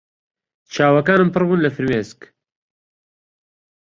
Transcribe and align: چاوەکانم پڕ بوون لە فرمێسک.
چاوەکانم 0.73 1.29
پڕ 1.33 1.43
بوون 1.47 1.59
لە 1.65 1.69
فرمێسک. 1.75 2.21